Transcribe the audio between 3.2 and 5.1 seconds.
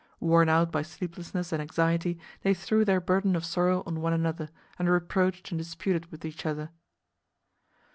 of sorrow on one another and